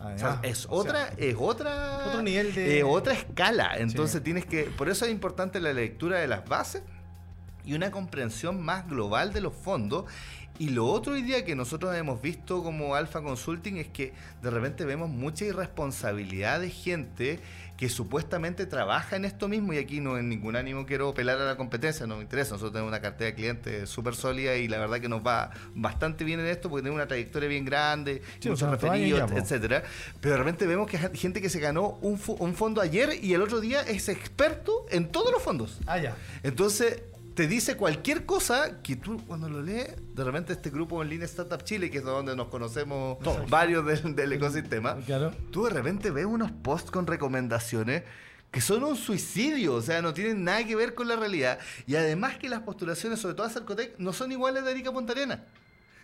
[0.00, 3.76] Ah, O sea, es O sea, otra, es otra, nivel de- eh, otra escala.
[3.78, 4.24] Entonces Sí.
[4.24, 6.82] tienes que, por eso es importante la lectura de las bases
[7.64, 10.04] y una comprensión más global de los fondos.
[10.58, 14.50] Y lo otro hoy día que nosotros hemos visto como Alpha Consulting es que de
[14.50, 17.38] repente vemos mucha irresponsabilidad de gente
[17.78, 21.44] que supuestamente trabaja en esto mismo y aquí no en ningún ánimo quiero pelar a
[21.44, 24.78] la competencia, no me interesa, nosotros tenemos una cartera de clientes súper sólida y la
[24.78, 28.50] verdad que nos va bastante bien en esto porque tenemos una trayectoria bien grande, Sí,
[28.50, 29.84] muchos referidos, etcétera
[30.20, 33.32] Pero de repente vemos que hay gente que se ganó un, un fondo ayer y
[33.32, 35.78] el otro día es experto en todos los fondos.
[35.86, 36.16] Ah, ya.
[36.42, 37.02] Entonces,
[37.38, 41.24] te dice cualquier cosa que tú cuando lo lees, de repente este grupo en línea
[41.26, 43.48] Startup Chile, que es donde nos conocemos Todos.
[43.48, 45.32] varios del, del ecosistema, Claro.
[45.52, 48.02] tú de repente ves unos posts con recomendaciones
[48.50, 51.60] que son un suicidio, o sea, no tienen nada que ver con la realidad.
[51.86, 54.92] Y además que las postulaciones, sobre todo a Cercotec, no son iguales de Arica a
[54.92, 55.38] Punta Arenas.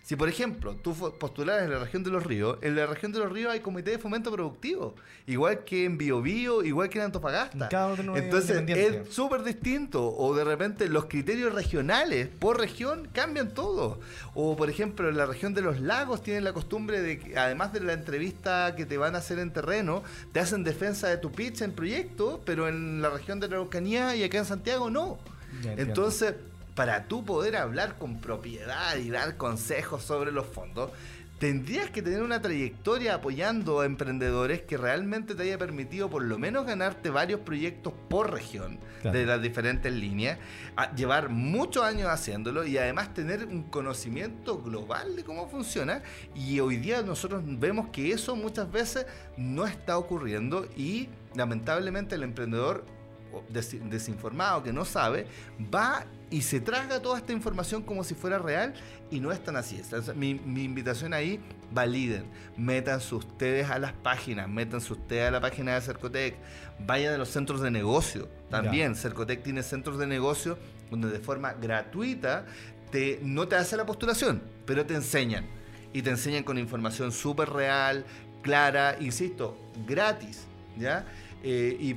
[0.05, 3.21] Si, por ejemplo, tú postularas en la región de los ríos, en la región de
[3.21, 4.95] los ríos hay comité de fomento productivo,
[5.27, 7.65] igual que en Biobío, igual que en Antofagasta.
[7.65, 7.71] En
[8.15, 10.15] Entonces, es súper distinto.
[10.15, 13.99] O de repente los criterios regionales por región cambian todo.
[14.35, 17.73] O, por ejemplo, en la región de los lagos tienen la costumbre de que, además
[17.73, 21.33] de la entrevista que te van a hacer en terreno, te hacen defensa de tu
[21.33, 25.19] pitch en proyecto, pero en la región de la Araucanía y acá en Santiago no.
[25.79, 26.35] Entonces,
[26.75, 30.91] para tú poder hablar con propiedad y dar consejos sobre los fondos,
[31.39, 36.39] tendrías que tener una trayectoria apoyando a emprendedores que realmente te haya permitido por lo
[36.39, 39.19] menos ganarte varios proyectos por región Claro.
[39.19, 40.39] de las diferentes líneas,
[40.77, 46.03] a- llevar muchos años haciéndolo y además tener un conocimiento global de cómo funciona.
[46.35, 49.05] Y hoy día nosotros vemos que eso muchas veces
[49.37, 52.87] no está ocurriendo y lamentablemente el emprendedor
[53.49, 55.27] des- desinformado que no sabe
[55.75, 58.75] va y se traga toda esta información como si fuera real
[59.11, 59.81] y no es tan así.
[60.15, 61.41] Mi, mi invitación ahí,
[61.73, 62.25] validen,
[62.57, 66.37] métanse ustedes a las páginas, métanse ustedes a la página de Cercotec,
[66.87, 68.95] vayan a los centros de negocio también.
[68.97, 70.59] Cercotec tiene centros de negocio
[70.91, 72.47] donde de forma gratuita
[72.91, 75.47] te, no te hace la postulación, pero te enseñan.
[75.93, 78.05] Y te enseñan con información súper real,
[78.43, 80.47] clara, insisto, gratis.
[80.77, 81.07] ¿ya?
[81.45, 81.97] Eh, y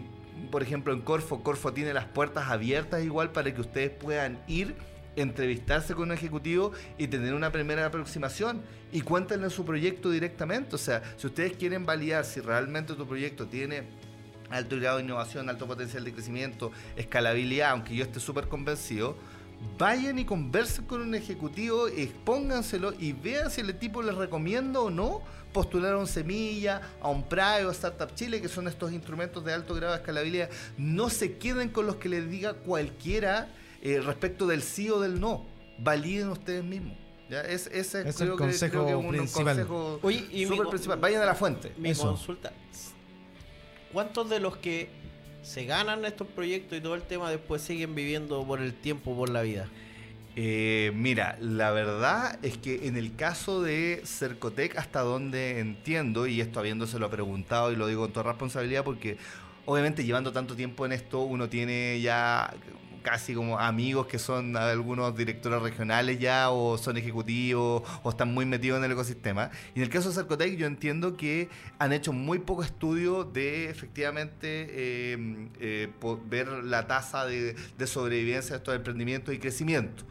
[0.51, 4.75] por ejemplo en Corfo, Corfo tiene las puertas abiertas igual para que ustedes puedan ir,
[5.15, 10.75] entrevistarse con un ejecutivo y tener una primera aproximación y cuéntenle su proyecto directamente.
[10.75, 13.83] O sea, si ustedes quieren validar si realmente tu proyecto tiene
[14.49, 19.17] alto grado de innovación, alto potencial de crecimiento, escalabilidad, aunque yo esté súper convencido,
[19.77, 24.89] vayan y conversen con un ejecutivo, expónganselo y vean si el tipo les recomienda o
[24.89, 25.21] no
[25.53, 29.43] postular a un Semilla, a un PRAE o a Startup Chile, que son estos instrumentos
[29.43, 30.49] de alto grado de escalabilidad.
[30.77, 33.49] No se queden con los que les diga cualquiera
[33.81, 35.45] eh, respecto del sí o del no.
[35.79, 36.97] Validen ustedes mismos.
[37.29, 37.41] ¿ya?
[37.41, 39.43] Es, ese Es creo el que- consejo creo que es un, un principal.
[39.45, 40.99] consejo Oye, y mi principal.
[40.99, 41.73] Vayan a la fuente.
[41.77, 42.03] Mi Eso.
[42.07, 42.51] consulta.
[43.93, 44.89] ¿Cuántos de los que
[45.43, 49.29] se ganan estos proyectos y todo el tema después siguen viviendo por el tiempo, por
[49.29, 49.67] la vida?
[50.39, 56.41] Eh, mira, la verdad es que en el caso de Cercotec, hasta donde entiendo, y
[56.41, 59.17] esto habiéndoselo preguntado y lo digo con toda responsabilidad, porque
[59.65, 62.53] obviamente llevando tanto tiempo en esto, uno tiene ya
[63.07, 68.45] casi como amigos que son algunos directores regionales ya, o son ejecutivos, o están muy
[68.45, 69.49] metidos en el ecosistema.
[69.73, 71.47] Y en el caso de Cercotec, yo entiendo que
[71.79, 75.89] han hecho muy poco estudio de efectivamente eh, eh,
[76.25, 80.03] ver la tasa de, de sobrevivencia de estos emprendimientos y crecimiento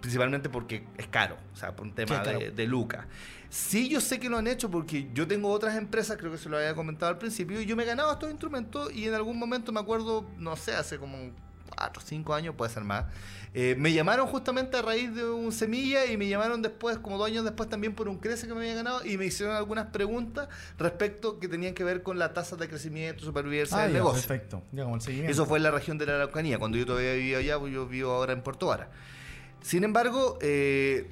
[0.00, 3.06] principalmente porque es caro, o sea, por un tema Sí, de, de lucas.
[3.50, 6.48] Sí, yo sé que lo han hecho porque yo tengo otras empresas, creo que se
[6.48, 9.38] lo había comentado al principio, y yo me he ganado estos instrumentos y en algún
[9.38, 11.30] momento me acuerdo, no sé, hace como
[11.76, 13.06] 4 o 5 años, puede ser más,
[13.54, 17.26] eh, me llamaron justamente a raíz de un semilla y me llamaron después, como dos
[17.26, 20.48] años después también por un crece que me había ganado y me hicieron algunas preguntas
[20.78, 24.26] respecto que tenían que ver con la tasa de crecimiento, supervivencia Ah, del ya, negocio.
[24.26, 24.62] perfecto.
[24.72, 25.32] Ya como el seguimiento.
[25.32, 27.86] Eso fue en la región de la Araucanía, cuando yo todavía vivía allá, pues yo
[27.86, 28.90] vivo ahora en Puerto Vara.
[29.60, 31.10] Sin embargo, eh,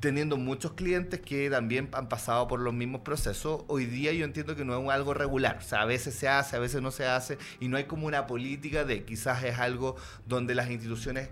[0.00, 4.56] teniendo muchos clientes que también han pasado por los mismos procesos, hoy día yo entiendo
[4.56, 5.58] que no es algo regular.
[5.58, 8.06] O sea, a veces se hace, a veces no se hace, y no hay como
[8.06, 11.28] una política de quizás es algo donde las instituciones...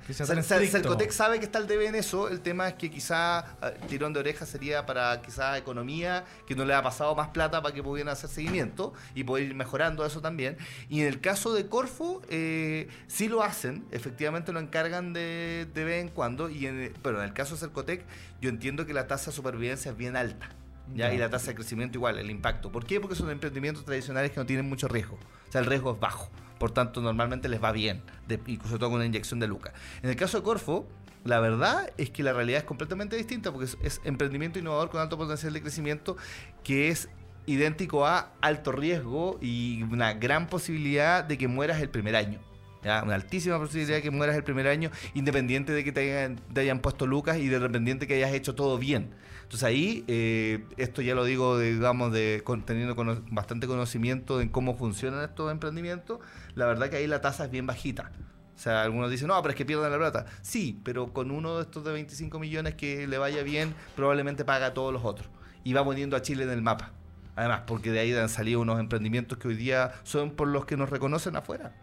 [0.71, 4.13] Cercotec sabe que está el debe en eso, el tema es que quizás eh, tirón
[4.13, 7.83] de oreja sería para quizás economía, que no le ha pasado más plata para que
[7.83, 10.57] pudieran hacer seguimiento y poder ir mejorando eso también.
[10.89, 15.85] Y en el caso de Corfo, eh, sí lo hacen, efectivamente lo encargan de, de
[15.85, 18.05] vez en cuando, y en, pero en el caso de Cercotec,
[18.41, 20.49] yo entiendo que la tasa de supervivencia es bien alta.
[20.95, 21.13] ¿ya?
[21.13, 22.71] Y la tasa de crecimiento igual, el impacto.
[22.71, 23.01] ¿Por qué?
[23.01, 25.19] Porque son emprendimientos tradicionales que no tienen mucho riesgo.
[25.49, 26.31] O sea, el riesgo es bajo.
[26.59, 29.75] Por tanto, normalmente les va bien, de, sobre todo con una inyección de lucas.
[30.03, 30.89] En el caso de Corfo,
[31.25, 35.01] la verdad es que la realidad es completamente distinta porque es, es emprendimiento innovador con
[35.01, 36.17] alto potencial de crecimiento
[36.63, 37.09] que es
[37.47, 42.41] idéntico a alto riesgo y una gran posibilidad de que mueras el primer año.
[42.87, 43.03] ¿Ya?
[43.03, 46.61] Una altísima posibilidad de que mueras el primer año, independiente de que te hayan, te
[46.61, 49.11] hayan puesto lucas y de repente que hayas hecho todo bien.
[49.43, 54.51] Entonces ahí, eh, esto ya lo digo, digamos, de, con- teniendo cono- bastante conocimiento de
[54.51, 56.19] cómo funcionan estos emprendimientos,
[56.55, 58.11] la verdad que ahí la tasa es bien bajita.
[58.57, 60.27] O sea, algunos dicen, no, pero es que pierden la plata.
[60.41, 64.67] Sí, pero con uno de estos de 25 millones que le vaya bien, probablemente paga
[64.69, 65.29] a todos los otros.
[65.63, 66.93] Y va poniendo a Chile en el mapa.
[67.37, 70.77] Además, porque de ahí han salido unos emprendimientos que hoy día son por los que
[70.79, 71.75] nos reconocen afuera.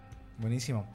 [0.43, 0.85] Buenísimo.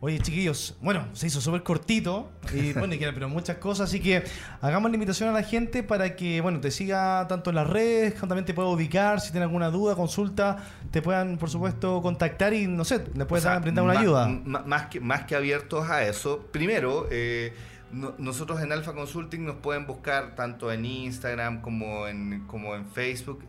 [0.00, 4.24] Oye, chiquillos, bueno, se hizo súper cortito, y bueno, y pero muchas cosas, así que
[4.60, 8.14] hagamos la invitación a la gente para que, bueno, te siga tanto en las redes,
[8.16, 10.56] también te pueda ubicar, si tiene alguna duda, consulta,
[10.90, 14.26] te puedan, por supuesto, contactar y, no sé, le puedes O sea, brindar una ayuda.
[14.26, 17.54] Más que, más que abiertos a eso, primero, eh,
[17.92, 22.84] no- nosotros en Alpha Consulting nos pueden buscar tanto en Instagram como en, como en
[22.86, 23.44] Facebook.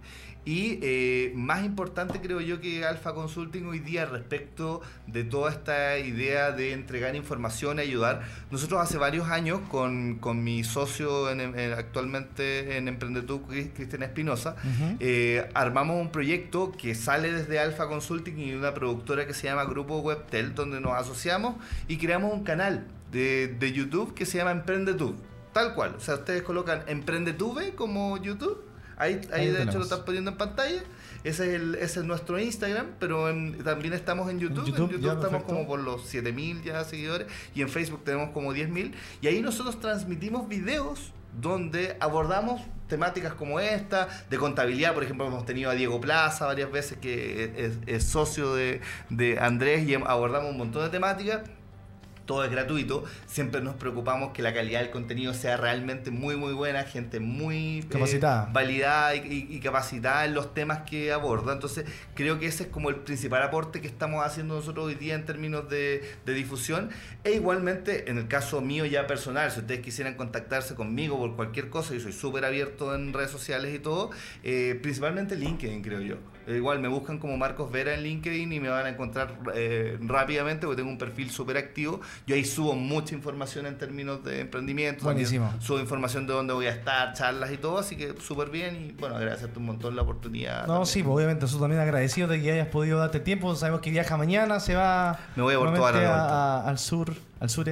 [0.48, 6.00] Y eh, más importante creo yo que Alpha Consulting hoy día respecto de toda esta
[6.00, 8.22] idea de entregar información y ayudar.
[8.50, 14.04] Nosotros hace varios años con, con mi socio en- en- actualmente en Emprendetú, Cris- Cristian
[14.04, 14.56] Espinosa,
[15.02, 19.66] eh, armamos un proyecto que sale desde Alpha Consulting y una productora que se llama
[19.66, 21.56] Grupo Webtel, donde nos asociamos
[21.90, 25.18] y creamos un canal de, de YouTube que se llama Emprendetube.
[25.52, 25.96] Tal cual.
[25.98, 28.64] O sea, ustedes colocan Emprendetube como YouTube.
[28.98, 30.82] Ahí, ahí, Ahí de hecho lo están poniendo en pantalla.
[31.24, 34.60] Ese es, el, ese es nuestro Instagram, pero en- también estamos en YouTube.
[34.60, 35.54] En YouTube, YouTube, ya, estamos perfecto.
[35.54, 39.80] como por los 7000 ya seguidores y en Facebook tenemos como 10000 y ahí nosotros
[39.80, 46.00] transmitimos videos donde abordamos temáticas como esta, de contabilidad, por ejemplo, hemos tenido a Diego
[46.00, 48.80] Plaza varias veces, que es, es socio de,
[49.10, 51.42] de Andrés, y abordamos un montón de temáticas.
[52.28, 56.54] Todo es gratuito, siempre nos preocupamos que la calidad del contenido sea realmente muy muy
[56.54, 58.50] buena, gente muy eh, Capacitada.
[58.54, 61.54] validada y, y- y capacitada en los temas que aborda.
[61.54, 65.16] Entonces, creo que ese es como el principal aporte que estamos haciendo nosotros hoy día
[65.16, 66.90] en términos de, de difusión.
[67.24, 71.70] E igualmente, en el caso mío ya personal, si ustedes quisieran contactarse conmigo por cualquier
[71.70, 74.12] cosa, yo soy súper abierto en redes sociales y todo,
[74.44, 76.18] eh, principalmente LinkedIn, creo yo.
[76.48, 79.98] Eh, igual me buscan como Marcos Vera en LinkedIn y me van a encontrar eh,
[80.02, 82.00] rápidamente porque tengo un perfil súper activo.
[82.26, 85.04] Yo ahí subo mucha información en términos de emprendimiento.
[85.04, 85.54] Buenísimo.
[85.60, 88.92] Subo información de dónde voy a estar, charlas y todo, así que súper bien y
[88.94, 90.62] bueno, agradecerte un montón la oportunidad.
[90.62, 90.86] No, también.
[90.86, 93.54] sí, pues, obviamente nosotros también agradecidos de que hayas podido darte tiempo.
[93.56, 97.68] Sabemos que viaja mañana, se va Me voy a a- a- al sur, al sur.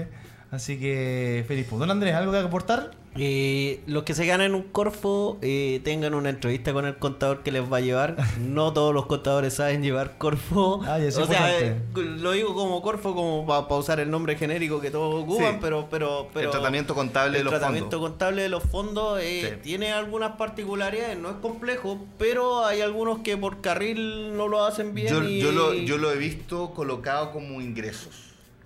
[0.51, 1.65] Así que feliz.
[1.69, 1.79] pues.
[1.79, 2.91] Don Andrés, ¿algo que aportar?
[3.17, 7.51] Eh, los que se ganen un Corfo eh, tengan una entrevista con el contador que
[7.51, 8.17] les va a llevar.
[8.39, 10.82] No todos los contadores saben llevar Corfo.
[10.86, 14.91] Ah, o sea, eh, lo digo como Corfo, como para usar el nombre genérico que
[14.91, 15.58] todos ocupan, Sí.
[15.62, 18.10] pero, pero, pero el tratamiento contable de el los tratamiento fondos.
[18.10, 19.60] contable de los fondos eh, Sí.
[19.63, 24.93] tiene algunas particularidades, no es complejo, pero hay algunos que por carril no lo hacen
[24.93, 25.08] bien.
[25.13, 28.13] Yo, y- yo, lo, yo lo he visto colocado como ingresos.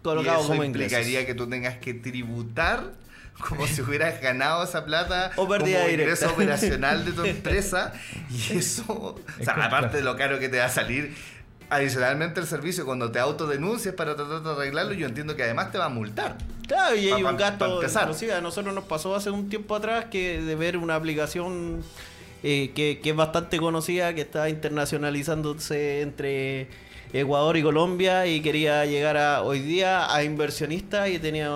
[0.02, 1.26] Colocado y eso como implicaría ingresos.
[1.28, 2.94] que tú tengas que tributar
[3.48, 5.92] como si hubieras ganado esa plata O como directa.
[5.92, 7.94] ingreso operacional de tu empresa.
[8.30, 11.16] Y eso, o sea, aparte de lo caro que te va a salir,
[11.70, 15.78] adicionalmente el servicio, cuando te autodenuncias para tratar de arreglarlo, yo entiendo que además te
[15.78, 16.36] va a multar.
[16.68, 17.82] Claro, y hay Pa- un gasto.
[17.84, 21.84] Inclusive a nosotros nos pasó hace un tiempo atrás que de ver una aplicación
[22.44, 26.68] eh, que, que es bastante conocida, que está internacionalizándose entre
[27.14, 31.50] Ecuador y Colombia y quería llegar a hoy día a inversionistas y tenía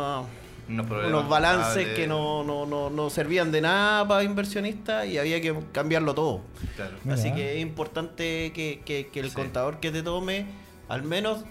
[0.70, 5.54] Unos, balances que no, no, no, no servían de nada para inversionistas y había que
[5.72, 6.42] cambiarlo todo.
[6.76, 6.96] Claro.
[7.04, 7.16] Mira.
[7.16, 9.36] Así que es importante que, que- que el Sí.
[9.36, 10.46] contador que te tome,
[10.90, 11.44] al menos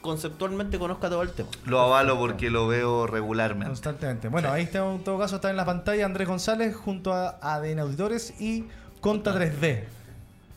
[0.00, 1.48] conceptualmente, conozca todo el tema.
[1.64, 3.66] Lo avalo porque lo veo regularmente.
[3.66, 4.28] Constantemente.
[4.28, 7.80] Bueno, ahí está, en todo caso está en la pantalla Andrés González junto a ADN
[7.80, 8.64] Auditores y
[9.00, 9.84] Conta 3D.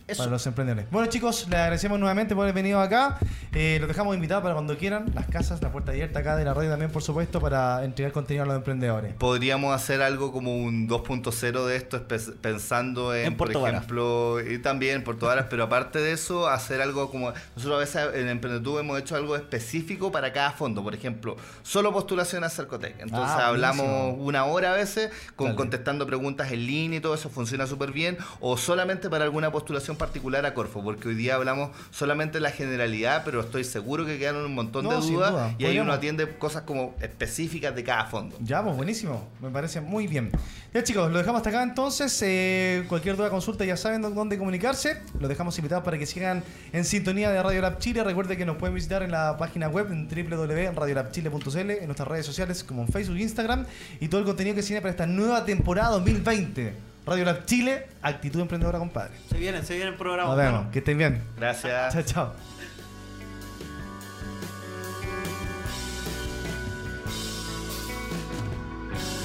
[0.10, 0.18] Eso.
[0.24, 0.86] Para los emprendedores.
[0.92, 3.18] Bueno chicos, les agradecemos nuevamente por haber venido acá.
[3.54, 5.12] Eh, los dejamos invitados para cuando quieran.
[5.14, 8.44] Las casas, la puerta abierta acá de la radio también, por supuesto, para entregar contenido
[8.44, 9.14] a los emprendedores.
[9.16, 12.04] Podríamos hacer algo como un 2.0 de esto,
[12.42, 16.82] pensando en, En por ejemplo, y también en Puerto Varas, pero aparte de eso, hacer
[16.82, 17.32] algo como.
[17.56, 20.84] Nosotros a veces en Emprendetube hemos hecho algo específico para cada fondo.
[20.84, 23.00] Por ejemplo, solo postulación a Cercotec.
[23.00, 24.24] Entonces Ah, hablamos buenísimo.
[24.26, 25.58] una hora a veces con, Dale.
[25.58, 28.18] contestando preguntas en línea y todo eso funciona súper bien.
[28.40, 32.50] O solamente para alguna postulación particular a Corfo, porque hoy día hablamos solamente de la
[32.50, 35.56] generalidad, pero estoy seguro que quedan un montón No, de dudas duda.
[35.60, 38.36] y ahí uno atiende cosas como específicas de cada fondo.
[38.42, 39.28] Ya, pues buenísimo.
[39.40, 40.32] Me parece muy bien.
[40.74, 42.20] Ya chicos, lo dejamos hasta acá entonces.
[42.24, 45.02] Eh, cualquier duda, consulta, ya saben dó- dónde comunicarse.
[45.20, 48.04] Los dejamos invitados para que sigan en sintonía de Radio Lab Chile.
[48.04, 52.64] Recuerden que nos pueden visitar en la página web en www.radiolabchile.cl, en nuestras redes sociales
[52.64, 53.66] como en Facebook Instagram
[54.00, 56.89] y todo el contenido que se viene para esta nueva temporada 2020.
[57.10, 59.16] Radio Lab Chile, actitud emprendedora, compadre.
[59.28, 60.30] Se viene, se viene el programa.
[60.30, 60.68] Nos vemos.
[60.72, 61.24] Que estén bien.
[61.38, 61.92] Gracias.
[61.92, 62.34] Chao, chao.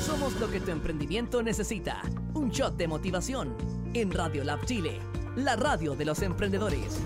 [0.06, 2.00] Somos lo que tu emprendimiento necesita.
[2.32, 3.54] Un shot de motivación
[3.92, 4.98] en Radio Lab Chile,
[5.36, 6.98] la radio de los emprendedores.